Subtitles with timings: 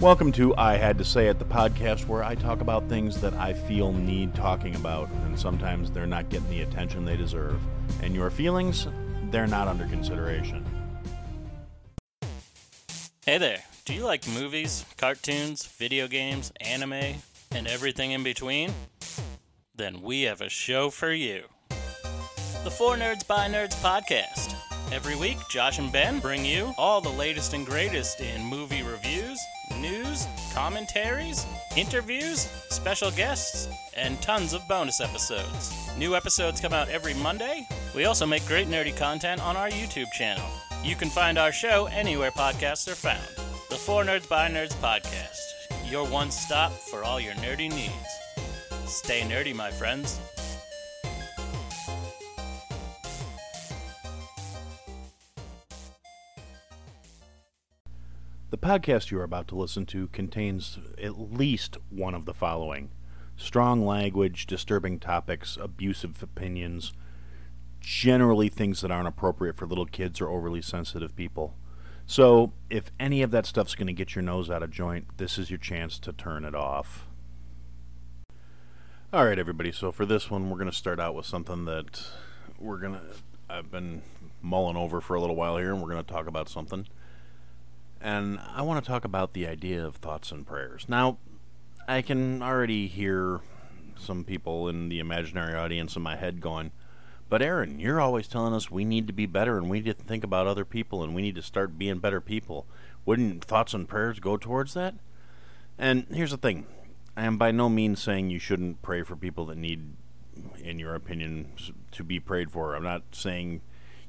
[0.00, 3.34] Welcome to I Had to Say It, the podcast where I talk about things that
[3.34, 7.60] I feel need talking about, and sometimes they're not getting the attention they deserve.
[8.02, 8.88] And your feelings,
[9.30, 10.64] they're not under consideration.
[13.26, 17.16] Hey there, do you like movies, cartoons, video games, anime,
[17.50, 18.72] and everything in between?
[19.74, 21.42] Then we have a show for you.
[22.64, 24.54] The Four Nerds by Nerds podcast.
[24.92, 28.79] Every week, Josh and Ben bring you all the latest and greatest in movie
[29.80, 35.90] news, commentaries, interviews, special guests, and tons of bonus episodes.
[35.96, 37.66] New episodes come out every Monday.
[37.94, 40.44] We also make great nerdy content on our YouTube channel.
[40.84, 43.26] You can find our show anywhere podcasts are found.
[43.68, 47.92] The Four Nerds by Nerds podcast, your one stop for all your nerdy needs.
[48.86, 50.20] Stay nerdy, my friends.
[58.50, 62.90] The podcast you are about to listen to contains at least one of the following
[63.36, 66.92] strong language, disturbing topics, abusive opinions,
[67.78, 71.54] generally things that aren't appropriate for little kids or overly sensitive people.
[72.06, 75.38] So, if any of that stuff's going to get your nose out of joint, this
[75.38, 77.06] is your chance to turn it off.
[79.12, 79.70] All right, everybody.
[79.70, 82.04] So, for this one, we're going to start out with something that
[82.58, 83.00] we're going to,
[83.48, 84.02] I've been
[84.42, 86.88] mulling over for a little while here, and we're going to talk about something.
[88.00, 90.86] And I want to talk about the idea of thoughts and prayers.
[90.88, 91.18] Now,
[91.86, 93.40] I can already hear
[93.98, 96.70] some people in the imaginary audience in my head going,
[97.28, 100.02] but Aaron, you're always telling us we need to be better and we need to
[100.02, 102.66] think about other people and we need to start being better people.
[103.04, 104.94] Wouldn't thoughts and prayers go towards that?
[105.78, 106.66] And here's the thing
[107.16, 109.94] I am by no means saying you shouldn't pray for people that need,
[110.62, 111.52] in your opinion,
[111.92, 112.74] to be prayed for.
[112.74, 113.60] I'm not saying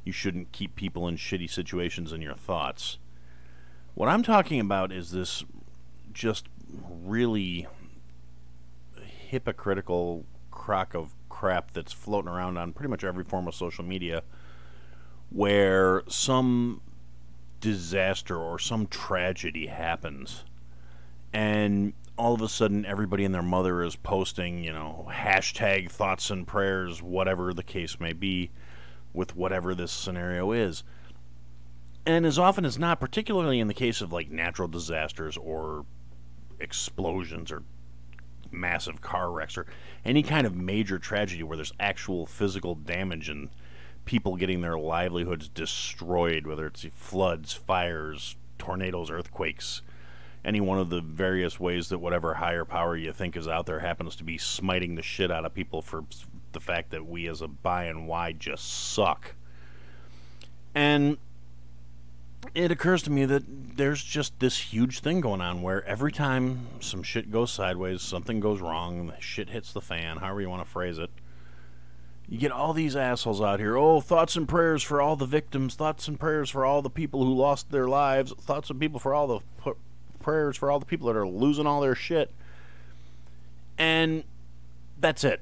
[0.04, 2.98] you shouldn't keep people in shitty situations in your thoughts.
[3.94, 5.44] What I'm talking about is this
[6.14, 6.48] just
[7.04, 7.68] really
[9.30, 14.24] hypocritical crock of crap that's floating around on pretty much every form of social media
[15.30, 16.82] where some
[17.60, 20.44] disaster or some tragedy happens
[21.34, 26.30] and all of a sudden everybody and their mother is posting, you know, hashtag thoughts
[26.30, 28.52] and prayers, whatever the case may be,
[29.14, 30.84] with whatever this scenario is.
[32.06, 35.86] And as often as not, particularly in the case of like natural disasters or
[36.60, 37.64] explosions or
[38.52, 39.66] massive car wrecks or
[40.04, 43.50] any kind of major tragedy where there's actual physical damage and
[44.06, 49.82] people getting their livelihoods destroyed, whether it's floods, fires, tornadoes, earthquakes,
[50.44, 53.80] any one of the various ways that whatever higher power you think is out there
[53.80, 56.04] happens to be smiting the shit out of people for
[56.52, 59.36] the fact that we as a by and wide just suck.
[60.74, 61.18] And
[62.54, 63.44] it occurs to me that
[63.78, 68.40] there's just this huge thing going on where every time some shit goes sideways, something
[68.40, 71.10] goes wrong, shit hits the fan, however you want to phrase it,
[72.28, 73.78] you get all these assholes out here.
[73.78, 77.26] Oh, thoughts and prayers for all the victims, thoughts and prayers for all the people
[77.26, 79.80] who lost their lives, thoughts and people for all the p-
[80.20, 82.32] prayers for all the people that are losing all their shit.
[83.78, 84.24] And
[85.00, 85.42] that's it.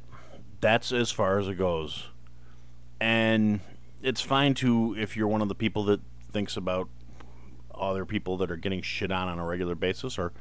[0.62, 2.08] That's as far as it goes.
[3.00, 3.60] And
[4.02, 6.02] it's fine to if you're one of the people that
[6.32, 6.90] thinks about
[7.74, 10.34] other people that are getting shit on on a regular basis, or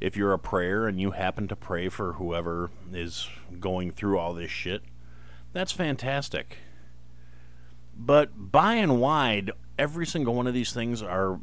[0.00, 3.28] if you're a prayer and you happen to pray for whoever is
[3.60, 4.82] going through all this shit,
[5.52, 6.58] that's fantastic.
[7.96, 11.40] But by and wide, every single one of these things are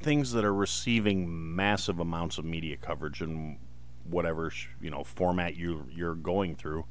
[0.00, 3.58] things that are receiving massive amounts of media coverage in
[4.04, 6.84] whatever you know format you you're going through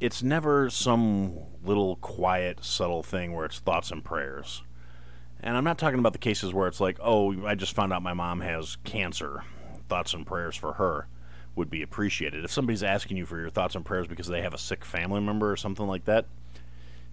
[0.00, 4.62] it's never some little quiet subtle thing where it's thoughts and prayers
[5.40, 8.02] and I'm not talking about the cases where it's like, oh, I just found out
[8.02, 9.44] my mom has cancer.
[9.88, 11.06] Thoughts and prayers for her
[11.54, 12.44] would be appreciated.
[12.44, 15.20] If somebody's asking you for your thoughts and prayers because they have a sick family
[15.20, 16.26] member or something like that,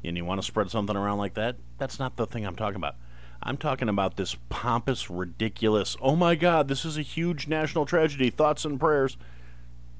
[0.03, 2.77] and you want to spread something around like that, that's not the thing I'm talking
[2.77, 2.95] about.
[3.43, 8.29] I'm talking about this pompous, ridiculous, oh my God, this is a huge national tragedy,
[8.29, 9.17] thoughts and prayers.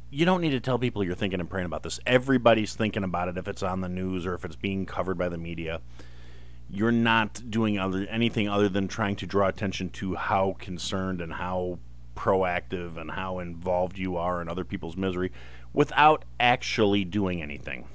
[0.09, 1.99] You don't need to tell people you're thinking and praying about this.
[2.05, 5.29] Everybody's thinking about it if it's on the news or if it's being covered by
[5.29, 5.81] the media
[6.71, 11.33] you're not doing other anything other than trying to draw attention to how concerned and
[11.33, 11.77] how
[12.15, 15.31] proactive and how involved you are in other people's misery
[15.73, 17.87] without actually doing anything.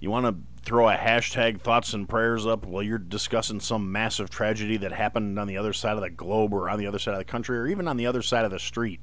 [0.00, 4.30] You want to throw a hashtag thoughts and prayers up while you're discussing some massive
[4.30, 7.14] tragedy that happened on the other side of the globe or on the other side
[7.14, 9.00] of the country or even on the other side of the street.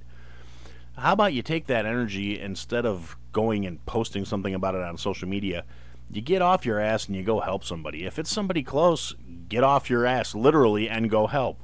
[0.97, 4.97] How about you take that energy instead of going and posting something about it on
[4.97, 5.65] social media?
[6.11, 8.05] You get off your ass and you go help somebody.
[8.05, 9.15] If it's somebody close,
[9.49, 11.59] get off your ass literally and go help.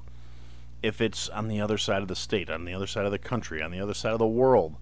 [0.82, 3.18] if it's on the other side of the state, on the other side of the
[3.18, 4.76] country, on the other side of the world,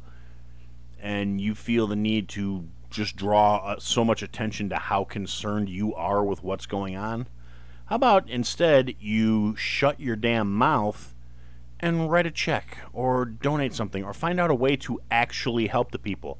[0.99, 5.69] and you feel the need to just draw uh, so much attention to how concerned
[5.69, 7.27] you are with what's going on,
[7.85, 11.13] how about instead you shut your damn mouth
[11.79, 15.91] and write a check or donate something or find out a way to actually help
[15.91, 16.39] the people?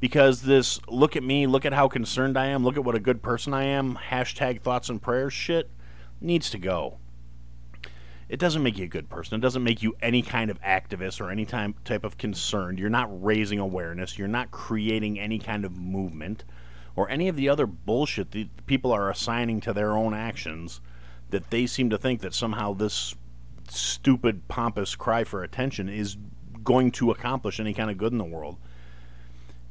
[0.00, 3.00] Because this look at me, look at how concerned I am, look at what a
[3.00, 5.70] good person I am, hashtag thoughts and prayers shit
[6.20, 6.98] needs to go
[8.28, 9.36] it doesn't make you a good person.
[9.36, 12.76] It doesn't make you any kind of activist or any time, type of concern.
[12.76, 14.18] You're not raising awareness.
[14.18, 16.44] You're not creating any kind of movement
[16.94, 20.80] or any of the other bullshit that people are assigning to their own actions
[21.30, 23.14] that they seem to think that somehow this
[23.68, 26.16] stupid, pompous cry for attention is
[26.62, 28.58] going to accomplish any kind of good in the world.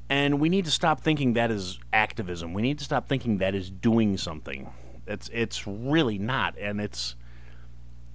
[0.09, 2.53] And we need to stop thinking that is activism.
[2.53, 4.69] We need to stop thinking that is doing something.
[5.05, 7.15] It's it's really not, and it's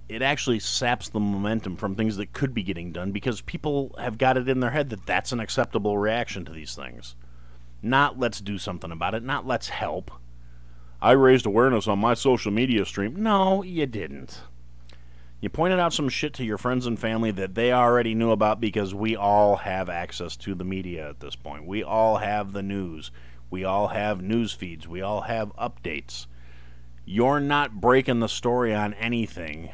[0.09, 4.17] it actually saps the momentum from things that could be getting done because people have
[4.17, 7.15] got it in their head that that's an acceptable reaction to these things.
[7.81, 10.11] Not let's do something about it, not let's help.
[11.01, 13.21] I raised awareness on my social media stream.
[13.21, 14.41] No, you didn't.
[15.43, 18.61] You pointed out some shit to your friends and family that they already knew about
[18.61, 21.67] because we all have access to the media at this point.
[21.67, 23.11] We all have the news.
[23.49, 24.87] We all have news feeds.
[24.87, 26.27] We all have updates.
[27.03, 29.71] You're not breaking the story on anything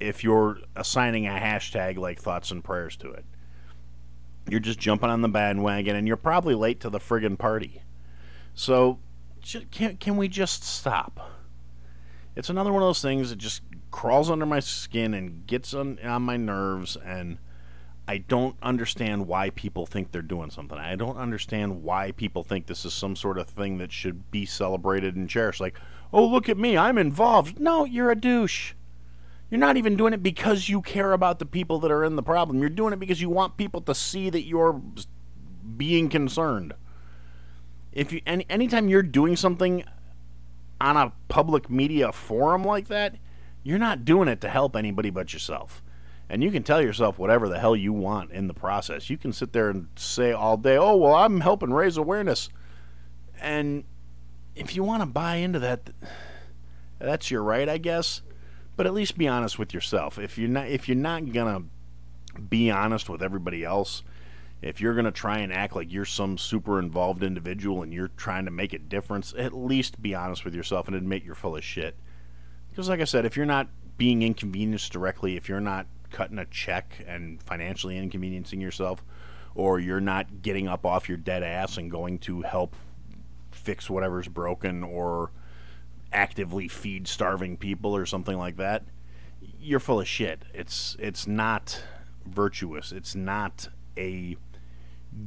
[0.00, 3.24] if you're assigning a hashtag like thoughts and prayers to it.
[4.50, 7.84] You're just jumping on the bandwagon and you're probably late to the friggin' party.
[8.52, 8.98] So,
[9.70, 11.37] can, can we just stop?
[12.38, 15.98] It's another one of those things that just crawls under my skin and gets on,
[16.04, 17.38] on my nerves, and
[18.06, 20.78] I don't understand why people think they're doing something.
[20.78, 24.46] I don't understand why people think this is some sort of thing that should be
[24.46, 25.60] celebrated and cherished.
[25.60, 25.80] Like,
[26.12, 27.58] oh, look at me, I'm involved.
[27.58, 28.74] No, you're a douche.
[29.50, 32.22] You're not even doing it because you care about the people that are in the
[32.22, 32.60] problem.
[32.60, 34.80] You're doing it because you want people to see that you're
[35.76, 36.72] being concerned.
[37.90, 39.82] If you any anytime you're doing something
[40.80, 43.16] on a public media forum like that,
[43.62, 45.82] you're not doing it to help anybody but yourself.
[46.28, 49.08] And you can tell yourself whatever the hell you want in the process.
[49.08, 52.50] You can sit there and say all day, "Oh, well, I'm helping raise awareness."
[53.40, 53.84] And
[54.54, 55.90] if you want to buy into that,
[56.98, 58.22] that's your right, I guess
[58.78, 60.20] but at least be honest with yourself.
[60.20, 61.64] If you're not if you're not gonna
[62.48, 64.04] be honest with everybody else,
[64.60, 68.44] if you're gonna try and act like you're some super involved individual and you're trying
[68.44, 71.64] to make a difference, at least be honest with yourself and admit you're full of
[71.64, 71.96] shit.
[72.70, 76.46] Because like I said, if you're not being inconvenienced directly, if you're not cutting a
[76.46, 79.04] check and financially inconveniencing yourself,
[79.54, 82.76] or you're not getting up off your dead ass and going to help
[83.50, 85.30] fix whatever's broken or
[86.12, 88.84] actively feed starving people or something like that,
[89.60, 90.44] you're full of shit.
[90.54, 91.82] It's it's not
[92.24, 92.92] virtuous.
[92.92, 94.36] It's not a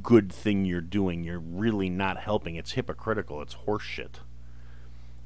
[0.02, 1.24] good thing you're doing.
[1.24, 2.56] You're really not helping.
[2.56, 3.42] It's hypocritical.
[3.42, 4.16] It's horseshit.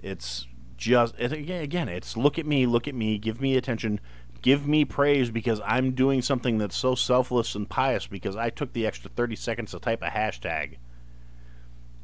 [0.02, 0.46] It's
[0.76, 4.00] just again, it's look at me, look at me, give me attention,
[4.42, 8.72] give me praise because I'm doing something that's so selfless and pious because I took
[8.72, 10.76] the extra 30 seconds to type a hashtag.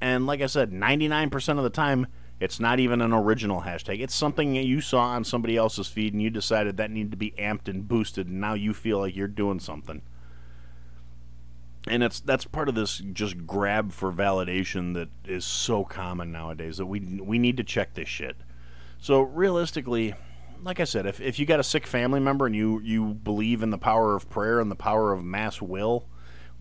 [0.00, 2.06] And like I said, 99% of the time
[2.40, 4.00] it's not even an original hashtag.
[4.00, 7.16] It's something that you saw on somebody else's feed and you decided that needed to
[7.16, 10.02] be amped and boosted and now you feel like you're doing something.
[11.88, 16.76] And it's that's part of this just grab for validation that is so common nowadays
[16.76, 18.36] that we we need to check this shit.
[19.00, 20.14] So realistically,
[20.62, 23.62] like I said, if, if you got a sick family member and you, you believe
[23.62, 26.06] in the power of prayer and the power of mass will,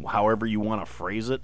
[0.07, 1.41] however you want to phrase it,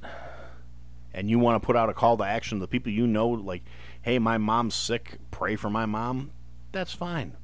[1.13, 3.27] and you want to put out a call to action to the people you know,
[3.27, 3.63] like
[4.01, 6.31] hey, my mom's sick, pray for my mom,
[6.71, 7.35] that's fine.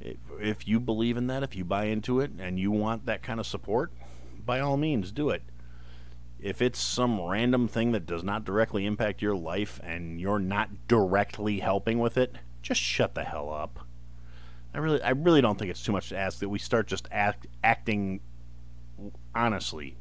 [0.00, 3.22] If, if you believe in that, if you buy into it, and you want that
[3.22, 3.92] kind of support,
[4.50, 5.44] by all means, do it.
[6.40, 10.88] If it's some random thing that does not directly impact your life and you're not
[10.88, 13.86] directly helping with it, just shut the hell up.
[14.74, 17.06] I really, I really don't think it's too much to ask that we start just
[17.12, 18.22] act, acting
[19.36, 19.98] honestly,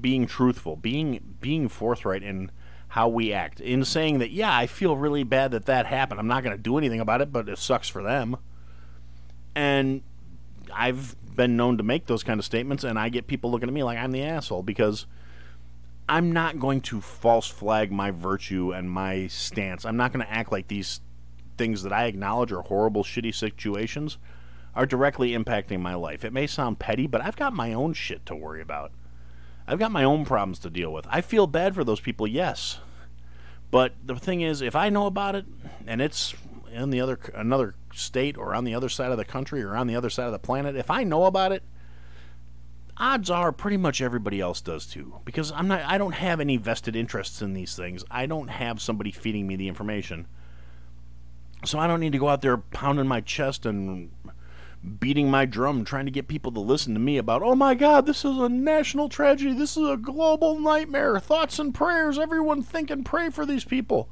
[0.00, 2.50] being truthful, being being forthright, in
[2.88, 6.26] how we act in saying that yeah i feel really bad that that happened i'm
[6.26, 8.36] not going to do anything about it but it sucks for them
[9.54, 10.02] and
[10.74, 13.74] i've been known to make those kind of statements and i get people looking at
[13.74, 15.06] me like i'm the asshole because
[16.08, 20.32] i'm not going to false flag my virtue and my stance i'm not going to
[20.32, 21.00] act like these
[21.56, 24.18] things that i acknowledge are horrible shitty situations
[24.74, 28.24] are directly impacting my life it may sound petty but i've got my own shit
[28.26, 28.92] to worry about
[29.66, 31.06] I've got my own problems to deal with.
[31.08, 32.80] I feel bad for those people, yes.
[33.70, 35.46] But the thing is, if I know about it
[35.86, 36.34] and it's
[36.72, 39.86] in the other another state or on the other side of the country or on
[39.86, 41.62] the other side of the planet, if I know about it,
[42.96, 46.56] odds are pretty much everybody else does too because I'm not I don't have any
[46.56, 48.04] vested interests in these things.
[48.10, 50.26] I don't have somebody feeding me the information.
[51.64, 54.10] So I don't need to go out there pounding my chest and
[54.98, 58.04] beating my drum trying to get people to listen to me about, "Oh my god,
[58.04, 59.52] this is a national tragedy.
[59.52, 61.20] This is a global nightmare.
[61.20, 62.18] Thoughts and prayers.
[62.18, 64.08] Everyone think and pray for these people."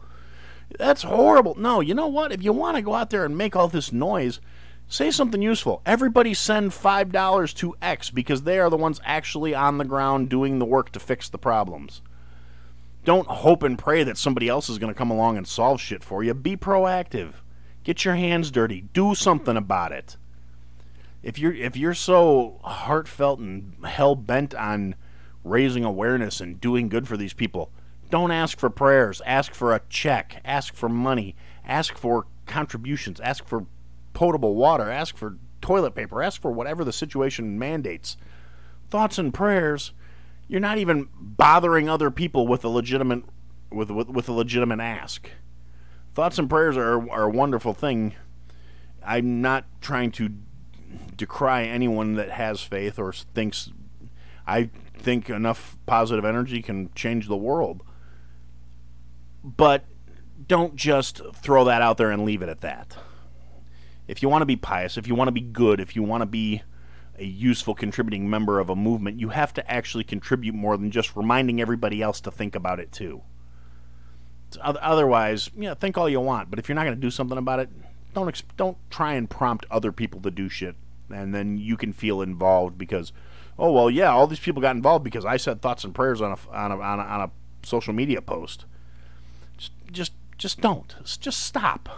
[0.78, 1.54] That's horrible.
[1.56, 2.32] No, you know what?
[2.32, 4.40] If you want to go out there and make all this noise,
[4.88, 5.82] say something useful.
[5.84, 10.58] Everybody send $5 to X because they are the ones actually on the ground doing
[10.58, 12.02] the work to fix the problems.
[13.04, 16.04] Don't hope and pray that somebody else is going to come along and solve shit
[16.04, 16.34] for you.
[16.34, 17.34] Be proactive.
[17.82, 18.82] Get your hands dirty.
[18.92, 20.16] Do something about it.
[21.22, 24.94] If you're if you're so heartfelt and hell bent on
[25.44, 27.70] raising awareness and doing good for these people,
[28.10, 29.22] don't ask for prayers.
[29.24, 30.40] Ask for a check.
[30.44, 31.36] Ask for money.
[31.64, 33.20] Ask for contributions.
[33.20, 33.66] Ask for
[34.12, 34.90] potable water.
[34.90, 36.22] Ask for toilet paper.
[36.22, 38.16] Ask for whatever the situation mandates.
[38.88, 39.92] Thoughts and prayers.
[40.48, 43.22] You're not even bothering other people with a legitimate
[43.70, 45.30] with with, with a legitimate ask.
[46.12, 48.14] Thoughts and prayers are, are a wonderful thing.
[49.04, 50.30] I'm not trying to
[51.16, 53.70] decry anyone that has faith or thinks
[54.46, 57.84] I think enough positive energy can change the world
[59.42, 59.84] but
[60.46, 62.96] don't just throw that out there and leave it at that.
[64.08, 66.22] If you want to be pious, if you want to be good, if you want
[66.22, 66.62] to be
[67.18, 71.14] a useful contributing member of a movement, you have to actually contribute more than just
[71.14, 73.22] reminding everybody else to think about it too.
[74.60, 77.60] Otherwise, yeah, think all you want, but if you're not going to do something about
[77.60, 77.68] it,
[78.14, 80.74] don't don't try and prompt other people to do shit,
[81.08, 83.12] and then you can feel involved because,
[83.56, 86.32] oh well, yeah, all these people got involved because I said thoughts and prayers on
[86.32, 87.30] a on a, on a, on a
[87.64, 88.64] social media post
[89.90, 90.94] just just don't.
[91.20, 91.88] Just stop.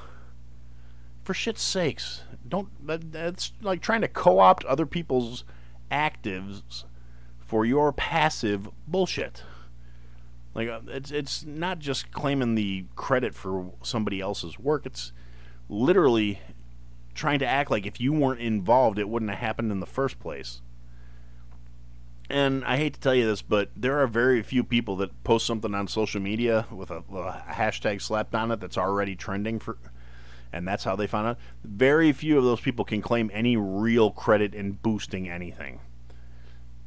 [1.22, 2.86] For shit's sakes, don't.
[2.86, 5.44] That, that's like trying to co-opt other people's
[5.90, 6.84] actives
[7.38, 9.44] for your passive bullshit.
[10.54, 14.84] Like uh, it's it's not just claiming the credit for somebody else's work.
[14.84, 15.12] It's
[15.68, 16.40] literally
[17.14, 20.18] trying to act like if you weren't involved, it wouldn't have happened in the first
[20.18, 20.60] place
[22.30, 25.46] and I hate to tell you this, but there are very few people that post
[25.46, 29.76] something on social media with a, a, hashtag slapped on it that's already trending for,
[30.52, 31.38] and that's how they find out.
[31.64, 35.80] Very few of those people can claim any real credit in boosting anything.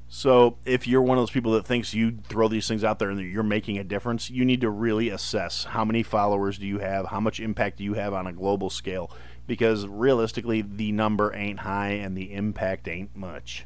[0.07, 3.09] So if you're one of those people that thinks you throw these things out there
[3.09, 6.79] and you're making a difference, you need to really assess how many followers do you
[6.79, 9.11] have, how much impact do you have on a global scale,
[9.47, 13.65] because realistically the number ain't high and the impact ain't much.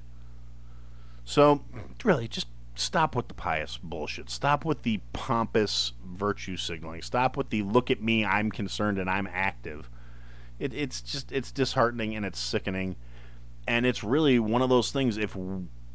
[1.30, 1.62] So,
[2.04, 4.32] really, just stop with the pious bullshit.
[4.32, 7.04] Stop with the pompous virtue signaling.
[7.04, 9.92] Stop with the look at me, I'm concerned and I'm active.
[10.58, 12.96] It, it's just it's disheartening and it's sickening,
[13.68, 15.18] and it's really one of those things.
[15.18, 15.38] If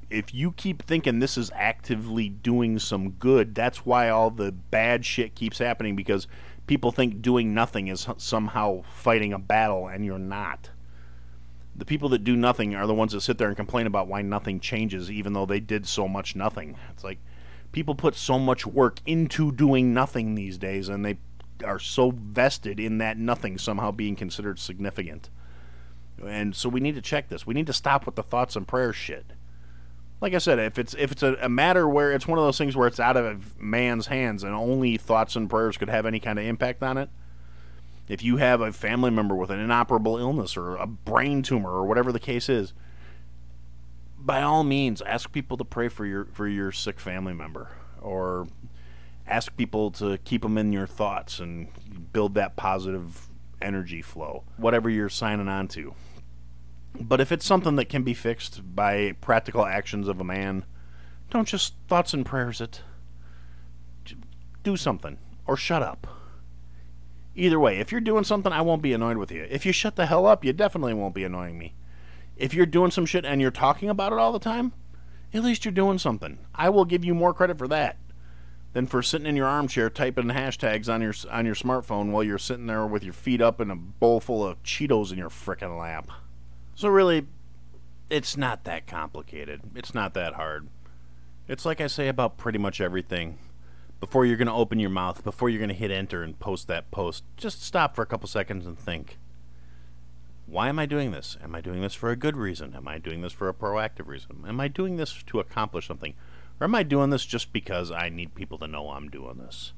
[0.09, 5.05] if you keep thinking this is actively doing some good, that's why all the bad
[5.05, 6.29] shit keeps happening because
[6.69, 10.71] people think doing nothing is somehow fighting a battle, and you're not
[11.77, 14.23] the people that do nothing are the ones that sit there and complain about why
[14.23, 16.77] nothing changes, even though they did so much nothing.
[16.91, 17.19] It's like
[17.73, 21.19] people put so much work into doing nothing these days, and they
[21.65, 25.31] are so vested in that nothing somehow being considered significant.
[26.25, 27.47] And so we need to check this.
[27.47, 29.33] We need to stop with the thoughts and prayers shit.
[30.21, 32.57] Like I said, if it's if it's a, a matter where it's one of those
[32.57, 36.21] things where it's out of man's hands and only thoughts and prayers could have any
[36.21, 37.11] kind of impact on it,
[38.09, 41.87] if you have a family member with an inoperable illness or a brain tumor or
[41.87, 42.75] whatever the case is,
[44.19, 47.71] by all means ask people to pray for your for your sick family member
[48.01, 48.47] or
[49.27, 51.69] ask people to keep them in your thoughts and
[52.13, 53.29] build that positive
[53.63, 55.95] energy flow whatever you're signing on to.
[57.01, 60.65] But if it's something that can be fixed by practical actions of a man
[61.31, 62.83] don't just thoughts and prayers it.
[64.63, 66.07] Do something or shut up
[67.37, 69.47] Either way, if you're doing something, I won't be annoyed with you.
[69.51, 71.75] If you shut the hell up, you definitely won't be annoying me.
[72.37, 74.73] If you're doing some shit and you're talking about it all the time,
[75.33, 76.39] at least you're doing something.
[76.55, 77.97] I will give you more credit for that
[78.73, 82.39] than for sitting in your armchair typing hashtags on your on your smartphone while you're
[82.39, 85.79] sitting there with your feet up and a bowl full of Cheetos in your frickin'
[85.79, 86.11] lap.
[86.75, 87.27] So really,
[88.11, 89.63] it's not that complicated.
[89.75, 90.69] It's not that hard.
[91.49, 93.39] It's like I say about pretty much everything
[94.01, 96.69] before you're going to open your mouth, before you're going to hit enter and post
[96.69, 99.19] that post, just stop for a couple seconds and think.
[100.47, 101.39] Why am I doing this?
[101.43, 102.75] Am I doing this for a good reason?
[102.75, 104.45] Am I doing this for a proactive reason?
[104.47, 106.15] Am I doing this to accomplish something?
[106.61, 109.73] Or am I doing this just because I need people to know I'm doing this?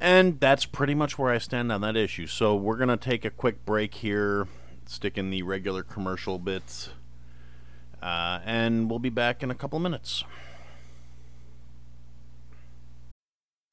[0.00, 2.26] And that's pretty much where I stand on that issue.
[2.26, 4.46] So we're going to take a quick break here,
[4.86, 6.90] stick in the regular commercial bits,
[8.02, 10.24] uh, and we'll be back in a couple minutes.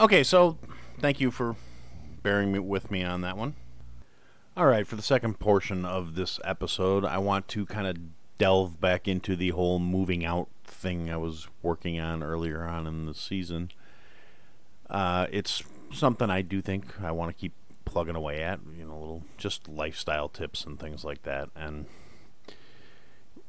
[0.00, 0.56] Okay, so
[0.98, 1.56] thank you for
[2.22, 3.54] bearing me, with me on that one.
[4.56, 7.98] All right, for the second portion of this episode, I want to kind of
[8.38, 13.04] delve back into the whole moving out thing I was working on earlier on in
[13.04, 13.72] the season.
[14.88, 17.52] Uh, it's something I do think I want to keep
[17.84, 21.50] plugging away at, you know, little just lifestyle tips and things like that.
[21.54, 21.84] And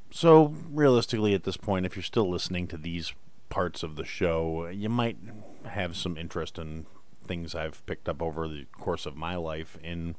[0.10, 3.13] so, realistically, at this point, if you're still listening to these
[3.48, 5.15] parts of the show, you might
[5.65, 6.85] have some interest in
[7.25, 10.15] things I've picked up over the course of my life in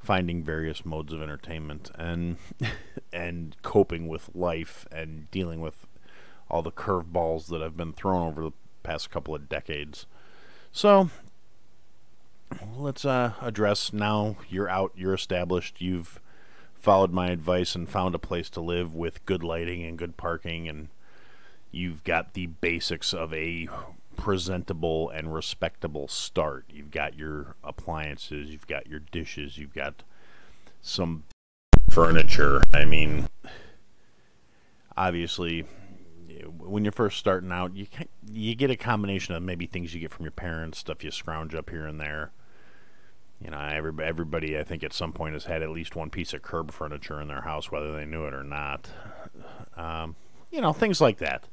[0.00, 2.36] finding various modes of entertainment and
[3.12, 5.86] and coping with life and dealing with
[6.50, 8.52] all the curveballs that have been thrown over the
[8.82, 10.06] past couple of decades.
[10.72, 11.08] So
[12.76, 16.20] let's uh, address now you're out, you're established, you've
[16.74, 20.68] followed my advice and found a place to live with good lighting and good parking
[20.68, 20.88] and
[21.70, 23.68] you've got the basics of a
[24.16, 26.64] presentable and respectable start.
[26.68, 30.02] You've got your appliances, you've got your dishes, you've got
[30.80, 31.24] some
[31.90, 32.62] furniture.
[32.72, 33.28] I mean,
[34.96, 35.66] obviously,
[36.58, 37.86] when you're first starting out, you
[38.30, 41.54] you get a combination of maybe things you get from your parents, stuff you scrounge
[41.54, 42.32] up here and there.
[43.40, 46.32] You know, everybody, everybody I think at some point has had at least one piece
[46.32, 48.88] of curb furniture in their house, whether they knew it or not.
[49.76, 50.16] Um,
[50.50, 51.48] you know, things like that.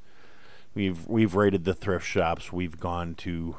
[0.73, 2.51] We've we've raided the thrift shops.
[2.53, 3.57] We've gone to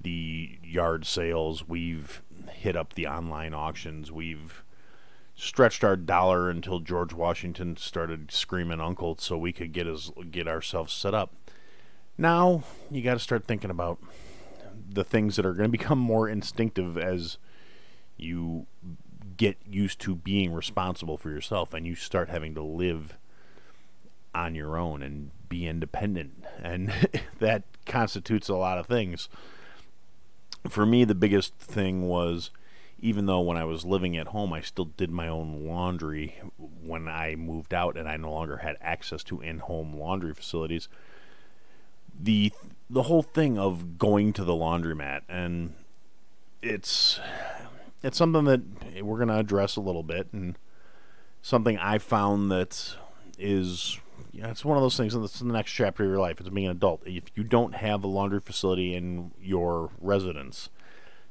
[0.00, 1.66] the yard sales.
[1.68, 4.12] We've hit up the online auctions.
[4.12, 4.62] We've
[5.34, 10.46] stretched our dollar until George Washington started screaming uncle so we could get us get
[10.46, 11.34] ourselves set up.
[12.16, 13.98] Now you got to start thinking about
[14.88, 17.38] the things that are going to become more instinctive as
[18.16, 18.66] you
[19.36, 23.18] get used to being responsible for yourself and you start having to live
[24.34, 26.44] on your own and be independent.
[26.62, 26.92] And
[27.38, 29.28] that constitutes a lot of things.
[30.68, 32.50] For me, the biggest thing was
[33.00, 37.08] even though when I was living at home, I still did my own laundry when
[37.08, 40.88] I moved out and I no longer had access to in home laundry facilities.
[42.18, 42.52] The
[42.88, 45.74] the whole thing of going to the laundromat and
[46.60, 47.18] it's
[48.02, 50.56] it's something that we're to address a little bit and
[51.40, 52.96] something I found that
[53.38, 53.98] is
[54.32, 55.14] yeah, it's one of those things.
[55.14, 56.40] And in the next chapter of your life.
[56.40, 57.02] It's being an adult.
[57.06, 60.70] If you don't have a laundry facility in your residence,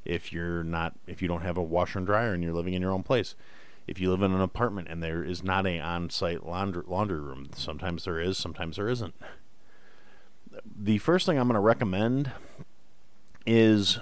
[0.06, 2.82] if you're not, if you don't have a washer and dryer and you're living in
[2.82, 3.36] your own place,
[3.88, 7.50] if you live in an apartment and there is not a on-site laundry laundry room,
[7.56, 9.15] sometimes there is, sometimes there isn't.
[10.80, 12.32] The first thing I'm going to recommend
[13.46, 14.00] is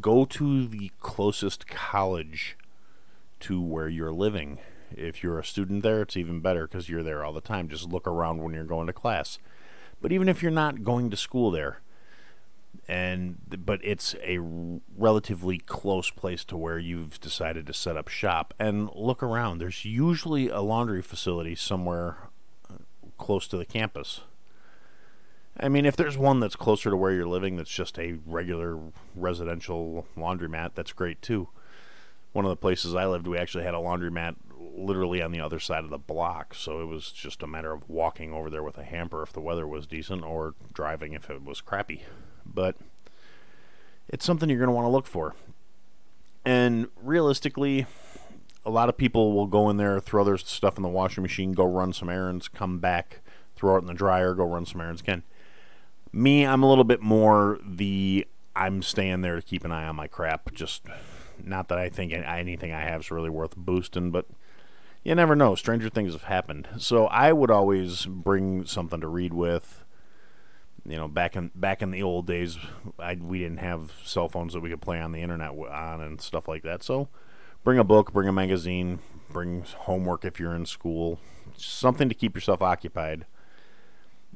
[0.00, 2.56] go to the closest college
[3.40, 4.58] to where you're living
[4.90, 7.68] if you're a student there, it's even better because you're there all the time.
[7.68, 9.38] Just look around when you're going to class.
[10.00, 11.80] But even if you're not going to school there,
[12.88, 14.38] and but it's a
[14.96, 19.58] relatively close place to where you've decided to set up shop and look around.
[19.58, 22.16] There's usually a laundry facility somewhere
[22.70, 22.74] uh,
[23.18, 24.20] close to the campus.
[25.58, 28.78] I mean, if there's one that's closer to where you're living that's just a regular
[29.14, 31.48] residential laundromat, that's great too.
[32.32, 34.36] One of the places I lived, we actually had a laundromat
[34.76, 37.88] literally on the other side of the block, so it was just a matter of
[37.88, 41.44] walking over there with a hamper if the weather was decent or driving if it
[41.44, 42.02] was crappy.
[42.44, 42.76] But
[44.08, 45.34] it's something you're going to want to look for.
[46.44, 47.86] And realistically,
[48.64, 51.52] a lot of people will go in there, throw their stuff in the washing machine,
[51.52, 53.20] go run some errands, come back,
[53.56, 55.22] throw it in the dryer, go run some errands again.
[56.12, 59.96] Me, I'm a little bit more the I'm staying there to keep an eye on
[59.96, 60.52] my crap.
[60.52, 60.86] Just
[61.44, 64.26] not that I think anything I have is really worth boosting, but
[65.06, 65.54] you never know.
[65.54, 66.66] Stranger things have happened.
[66.78, 69.84] So I would always bring something to read with.
[70.84, 72.58] You know, back in back in the old days,
[72.98, 76.20] I, we didn't have cell phones that we could play on the internet on and
[76.20, 76.82] stuff like that.
[76.82, 77.08] So
[77.62, 78.98] bring a book, bring a magazine,
[79.30, 81.20] bring homework if you're in school,
[81.56, 83.26] something to keep yourself occupied,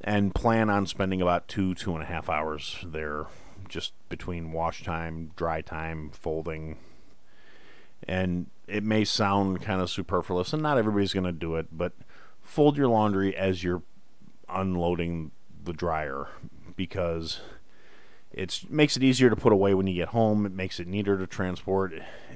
[0.03, 3.27] and plan on spending about two two and a half hours there
[3.69, 6.79] just between wash time, dry time, folding.
[8.07, 11.93] And it may sound kind of superfluous, and not everybody's going to do it, but
[12.43, 13.83] fold your laundry as you're
[14.49, 15.31] unloading
[15.63, 16.29] the dryer
[16.77, 17.41] because
[18.33, 20.47] it makes it easier to put away when you get home.
[20.47, 21.93] It makes it neater to transport.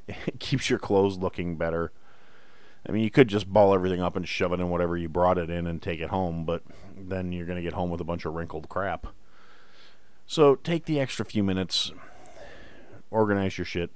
[0.06, 1.92] It keeps your clothes looking better.
[2.86, 5.38] I mean, you could just ball everything up and shove it in whatever you brought
[5.38, 6.62] it in and take it home, but
[6.96, 9.06] then you're going to get home with a bunch of wrinkled crap.
[10.26, 11.92] So take the extra few minutes,
[13.10, 13.90] organize your shit,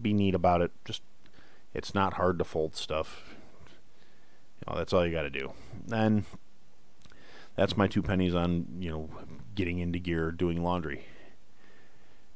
[0.00, 0.70] be neat about it.
[0.84, 1.02] Just,
[1.74, 3.34] it's not hard to fold stuff.
[4.60, 5.52] You know, that's all you got to do.
[5.90, 6.24] And
[7.56, 9.10] that's my two pennies on, you know,
[9.54, 11.06] getting into gear, doing laundry.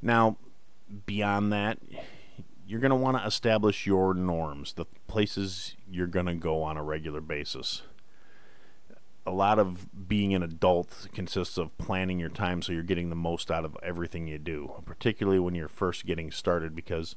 [0.02, 0.36] Now,
[1.06, 1.78] beyond that,
[2.66, 6.76] you're going to want to establish your norms, the places you're going to go on
[6.76, 7.82] a regular basis.
[9.24, 13.16] A lot of being an adult consists of planning your time so you're getting the
[13.16, 17.16] most out of everything you do, particularly when you're first getting started, because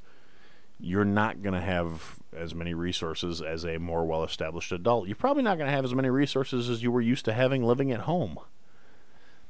[0.79, 5.07] you're not going to have as many resources as a more well established adult.
[5.07, 7.63] You're probably not going to have as many resources as you were used to having
[7.63, 8.39] living at home.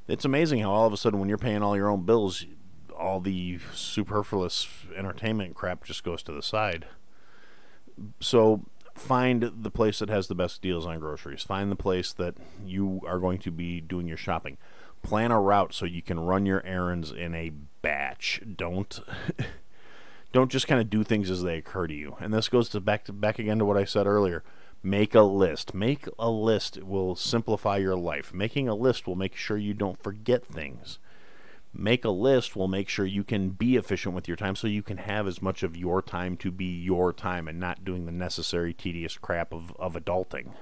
[0.07, 2.45] It's amazing how all of a sudden, when you're paying all your own bills,
[2.97, 6.87] all the superfluous entertainment crap just goes to the side.
[8.19, 8.65] So
[8.95, 11.43] find the place that has the best deals on groceries.
[11.43, 14.57] Find the place that you are going to be doing your shopping.
[15.03, 18.41] Plan a route so you can run your errands in a batch.
[18.57, 18.99] Don't
[20.31, 22.15] don't just kind of do things as they occur to you.
[22.19, 24.43] And this goes to back to back again to what I said earlier.
[24.81, 25.73] Make a list.
[25.73, 28.33] Make a list will simplify your life.
[28.33, 30.99] Making a list will make sure you don't forget things
[31.73, 34.81] make a list will make sure you can be efficient with your time so you
[34.81, 38.11] can have as much of your time to be your time and not doing the
[38.11, 40.53] necessary tedious crap of, of adulting.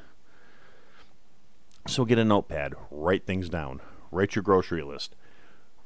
[1.88, 3.80] So get a notepad, write things down,
[4.12, 5.16] write your grocery list,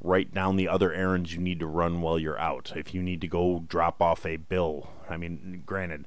[0.01, 2.73] write down the other errands you need to run while you're out.
[2.75, 6.05] If you need to go drop off a bill, I mean, granted,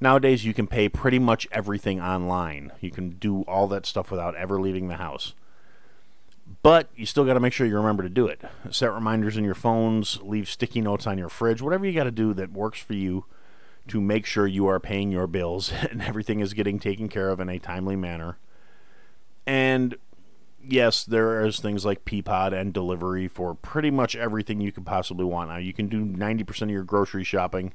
[0.00, 2.72] nowadays you can pay pretty much everything online.
[2.80, 5.34] You can do all that stuff without ever leaving the house.
[6.62, 8.40] But you still got to make sure you remember to do it.
[8.70, 12.10] Set reminders in your phones, leave sticky notes on your fridge, whatever you got to
[12.10, 13.24] do that works for you
[13.88, 17.40] to make sure you are paying your bills and everything is getting taken care of
[17.40, 18.38] in a timely manner.
[19.46, 19.96] And
[20.66, 25.24] yes, there is things like Peapod and delivery for pretty much everything you could possibly
[25.24, 25.50] want.
[25.50, 27.72] Now, you can do 90% of your grocery shopping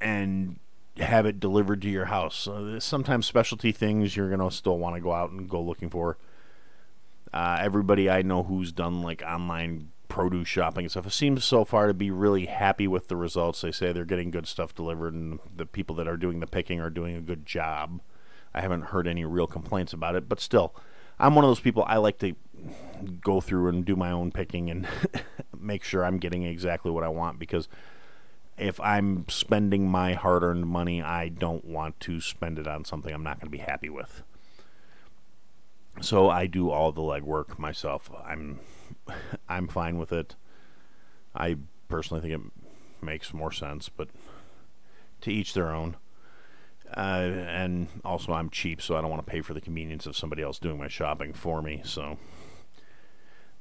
[0.00, 0.58] and
[0.98, 2.48] have it delivered to your house.
[2.80, 6.18] sometimes specialty things you're to still want to go out and go looking for.
[7.32, 11.86] Uh, everybody I know who's done like online produce shopping and stuff seems so far
[11.86, 13.62] to be really happy with the results.
[13.62, 16.80] They say they're getting good stuff delivered, and the people that are doing the picking
[16.80, 18.02] are doing a good job.
[18.52, 20.74] I haven't heard any real complaints about it, but still,
[21.22, 21.84] I'm one of those people.
[21.86, 22.34] I like to
[23.20, 24.88] go through and do my own picking and
[25.58, 27.68] make sure I'm getting exactly what I want because
[28.58, 33.14] if I'm spending my hard earned money, I don't want to spend it on something
[33.14, 34.22] I'm not going to be happy with.
[36.00, 38.10] So I do all the legwork myself.
[38.24, 38.58] I'm
[39.48, 40.34] I'm fine with it.
[41.34, 41.56] I
[41.88, 44.08] personally think it makes more sense, but
[45.20, 45.96] to each their own.
[46.96, 50.16] Uh, and also, I'm cheap, so I don't want to pay for the convenience of
[50.16, 51.80] somebody else doing my shopping for me.
[51.84, 52.18] So,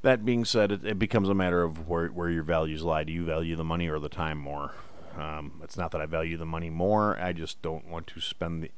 [0.01, 3.03] that being said, it, it becomes a matter of where where your values lie.
[3.03, 4.73] Do you value the money or the time more?
[5.17, 7.17] Um, it's not that I value the money more.
[7.19, 8.71] I just don't want to spend the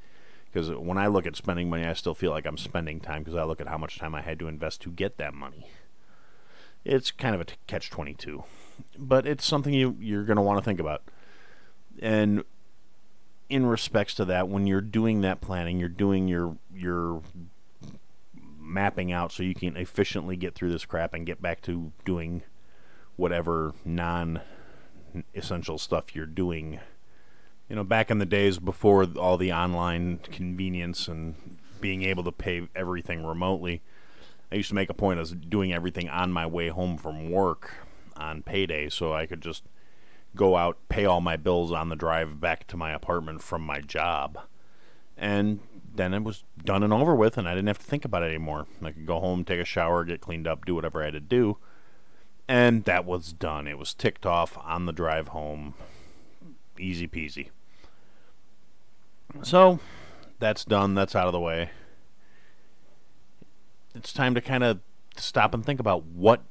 [0.53, 3.35] because when I look at spending money, I still feel like I'm spending time because
[3.35, 5.65] I look at how much time I had to invest to get that money.
[6.85, 8.43] It's kind of a catch 22,
[8.95, 11.01] but it's something you, you're going to want to think about.
[11.99, 12.43] And
[13.53, 17.21] in respects to that, when you're doing that planning, you're doing your your
[18.59, 22.41] mapping out so you can efficiently get through this crap and get back to doing
[23.15, 24.41] whatever non
[25.35, 26.79] essential stuff you're doing.
[27.69, 31.35] You know, back in the days before all the online convenience and
[31.79, 33.83] being able to pay everything remotely,
[34.51, 37.75] I used to make a point of doing everything on my way home from work
[38.17, 39.63] on payday so I could just
[40.35, 43.79] go out, pay all my bills on the drive back to my apartment from my
[43.79, 44.39] job.
[45.17, 45.59] And
[45.95, 48.27] then it was done and over with, and I didn't have to think about it
[48.27, 48.65] anymore.
[48.81, 51.19] I could go home, take a shower, get cleaned up, do whatever I had to
[51.19, 51.57] do.
[52.47, 53.67] And that was done.
[53.67, 55.75] It was ticked off on the drive home
[56.79, 57.49] Easy peasy.
[59.41, 59.79] So,
[60.39, 60.95] that's done.
[60.95, 61.69] That's out of the way.
[63.95, 64.79] It's time to kind of
[65.15, 66.41] stop and think about what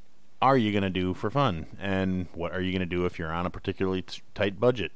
[0.42, 3.16] are you going to do for fun and what are you going to do if
[3.16, 4.90] you're on a particularly t- tight budget.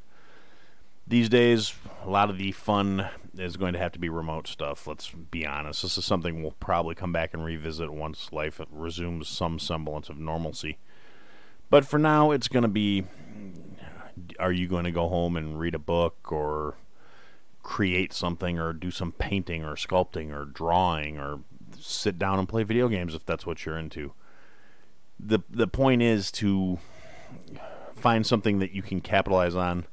[1.07, 1.73] These days,
[2.05, 4.89] a lot of the fun is going to have to be remote stuff.
[4.89, 5.83] Let's be honest.
[5.83, 10.19] This is something we'll probably come back and revisit once life resumes some semblance of
[10.19, 10.79] normalcy.
[11.71, 13.05] But for now, it's going to be
[14.41, 16.75] are you going to go home and read a book or
[17.63, 21.41] create something or do some painting or sculpting or drawing or
[21.79, 24.13] sit down and play video games if that's what you're into?
[25.19, 26.79] The the point is to
[27.95, 29.87] find something that you can capitalize on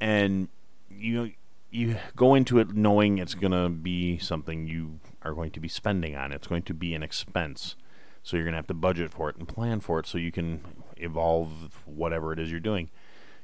[0.00, 0.48] and
[0.88, 1.32] you
[1.70, 5.68] you go into it knowing it's going to be something you are going to be
[5.68, 6.30] spending on.
[6.30, 7.74] It's going to be an expense.
[8.22, 10.30] So you're going to have to budget for it and plan for it so you
[10.30, 10.60] can
[10.96, 12.90] evolve whatever it is you're doing.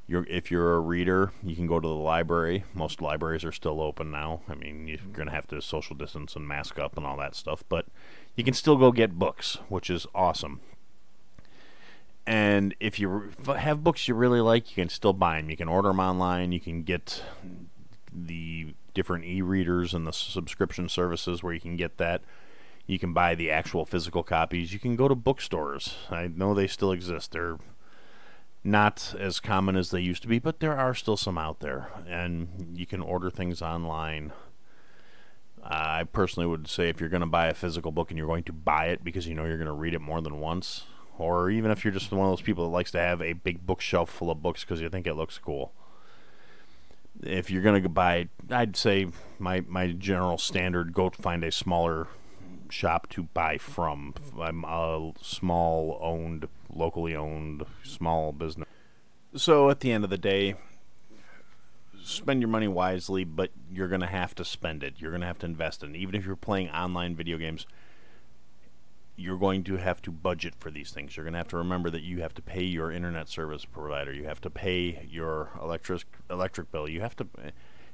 [0.07, 2.65] You're, if you're a reader, you can go to the library.
[2.73, 4.43] Most libraries are still open now.
[4.49, 7.35] I mean, you're going to have to social distance and mask up and all that
[7.35, 7.87] stuff, but
[8.37, 10.61] you can still go get books, which is awesome.
[12.27, 15.51] And if you have books you really like, you can still buy them.
[15.51, 16.53] You can order them online.
[16.53, 17.23] You can get
[18.13, 22.23] the different e-readers and the subscription services where you can get that.
[22.87, 24.73] You can buy the actual physical copies.
[24.73, 25.97] You can go to bookstores.
[26.11, 27.33] I know they still exist.
[27.33, 27.59] They're
[28.63, 31.89] not as common as they used to be, but there are still some out there,
[32.07, 34.33] and you can order things online.
[35.63, 38.45] I personally would say if you're going to buy a physical book and you're going
[38.45, 40.85] to buy it because you know you're going to read it more than once,
[41.19, 43.67] or even if you're just one of those people that likes to have a big
[43.67, 45.73] bookshelf full of books because you think it looks cool,
[47.23, 52.09] if you're going to buy, I'd say my my general standard: go find a smaller
[52.71, 54.15] shop to buy from.
[54.41, 58.69] I'm a small owned, locally owned, small business.
[59.37, 60.55] So at the end of the day,
[62.11, 64.95] spend your money wisely, but you're going to have to spend it.
[64.99, 65.95] You're going to have to invest in.
[65.95, 65.99] It.
[65.99, 67.67] Even if you're playing online video games,
[69.17, 71.17] you're going to have to budget for these things.
[71.17, 74.13] You're going to have to remember that you have to pay your internet service provider.
[74.13, 76.89] You have to pay your electric electric bill.
[76.89, 77.27] You have to,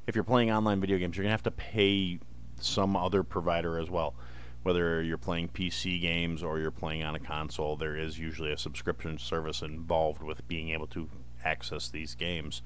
[0.06, 2.20] if you're playing online video games, you're going to have to pay
[2.60, 4.14] some other provider as well.
[4.62, 8.58] Whether you're playing PC games or you're playing on a console, there is usually a
[8.58, 11.08] subscription service involved with being able to
[11.44, 12.62] access these games.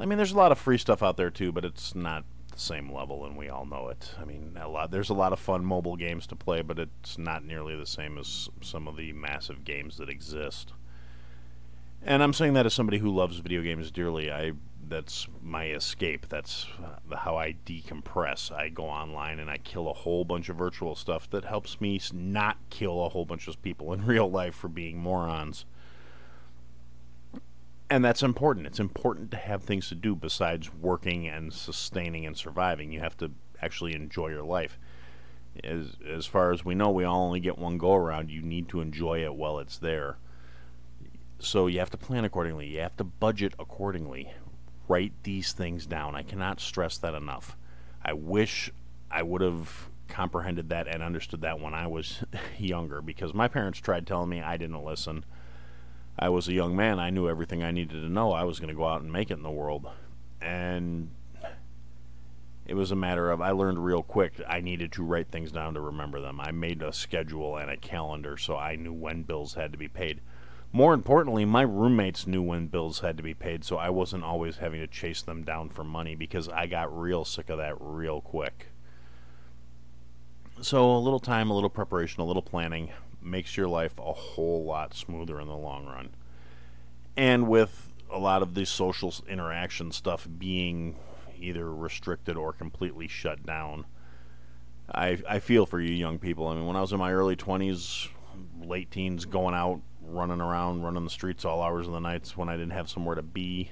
[0.00, 2.58] I mean, there's a lot of free stuff out there too, but it's not the
[2.58, 4.14] same level, and we all know it.
[4.18, 7.18] I mean, a lot there's a lot of fun mobile games to play, but it's
[7.18, 10.72] not nearly the same as some of the massive games that exist.
[12.02, 14.32] And I'm saying that as somebody who loves video games dearly.
[14.32, 14.52] I
[14.88, 16.26] that's my escape.
[16.28, 18.50] That's uh, how I decompress.
[18.50, 22.00] I go online and I kill a whole bunch of virtual stuff that helps me
[22.12, 25.66] not kill a whole bunch of people in real life for being morons
[27.90, 28.66] and that's important.
[28.66, 32.92] It's important to have things to do besides working and sustaining and surviving.
[32.92, 34.78] You have to actually enjoy your life.
[35.64, 38.30] As as far as we know, we all only get one go around.
[38.30, 40.16] You need to enjoy it while it's there.
[41.40, 42.68] So you have to plan accordingly.
[42.68, 44.32] You have to budget accordingly.
[44.86, 46.14] Write these things down.
[46.14, 47.56] I cannot stress that enough.
[48.04, 48.70] I wish
[49.10, 52.24] I would have comprehended that and understood that when I was
[52.58, 55.24] younger because my parents tried telling me I didn't listen
[56.22, 56.98] I was a young man.
[56.98, 58.32] I knew everything I needed to know.
[58.32, 59.88] I was going to go out and make it in the world.
[60.38, 61.12] And
[62.66, 65.72] it was a matter of I learned real quick I needed to write things down
[65.74, 66.38] to remember them.
[66.38, 69.88] I made a schedule and a calendar so I knew when bills had to be
[69.88, 70.20] paid.
[70.72, 74.58] More importantly, my roommates knew when bills had to be paid, so I wasn't always
[74.58, 78.20] having to chase them down for money because I got real sick of that real
[78.20, 78.68] quick.
[80.60, 82.90] So, a little time, a little preparation, a little planning
[83.22, 86.10] makes your life a whole lot smoother in the long run.
[87.16, 90.96] And with a lot of the social interaction stuff being
[91.38, 93.86] either restricted or completely shut down,
[94.92, 96.48] I, I feel for you young people.
[96.48, 98.08] I mean, when I was in my early 20s,
[98.62, 102.48] late teens, going out, running around, running the streets all hours of the nights when
[102.48, 103.70] I didn't have somewhere to be,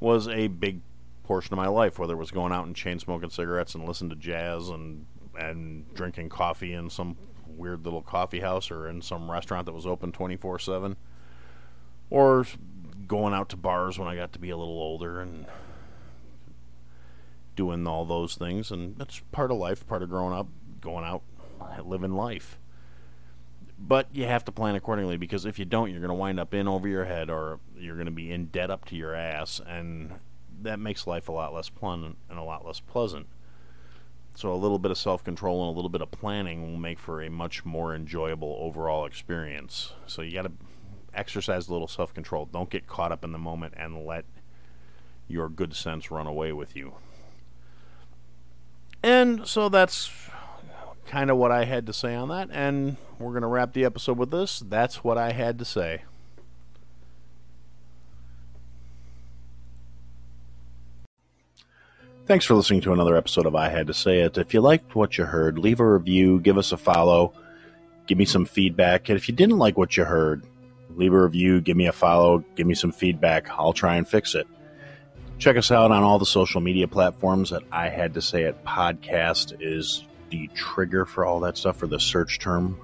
[0.00, 0.80] was a big
[1.24, 1.98] portion of my life.
[1.98, 5.06] Whether it was going out and chain smoking cigarettes and listening to jazz and
[5.38, 7.16] and drinking coffee in some
[7.58, 10.96] weird little coffee house or in some restaurant that was open 24 7
[12.10, 12.46] or
[13.06, 15.46] going out to bars when I got to be a little older and
[17.56, 18.70] doing all those things.
[18.70, 20.48] And that's part of life part of growing up
[20.80, 21.22] going out
[21.84, 22.58] living life.
[23.80, 26.54] But you have to plan accordingly because if you don't you're going to wind up
[26.54, 29.60] in over your head or you're going to be in debt up to your ass.
[29.66, 30.14] And
[30.60, 33.26] that makes life a lot less fun and a lot less pleasant
[34.38, 37.20] so a little bit of self-control and a little bit of planning will make for
[37.20, 39.94] a much more enjoyable overall experience.
[40.06, 40.52] So you got to
[41.12, 42.50] exercise a little self-control.
[42.52, 44.26] Don't get caught up in the moment and let
[45.26, 46.94] your good sense run away with you.
[49.02, 50.08] And so that's
[51.04, 52.48] kind of what I had to say on that.
[52.52, 54.60] And we're going to wrap the episode with this.
[54.60, 56.04] That's what I had to say.
[62.28, 64.36] Thanks for listening to another episode of I Had to Say It.
[64.36, 67.32] If you liked what you heard, leave a review, give us a follow,
[68.06, 69.08] give me some feedback.
[69.08, 70.44] And if you didn't like what you heard,
[70.90, 73.48] leave a review, give me a follow, give me some feedback.
[73.48, 74.46] I'll try and fix it.
[75.38, 78.62] Check us out on all the social media platforms that I had to say it
[78.62, 82.78] podcast is the trigger for all that stuff for the search term.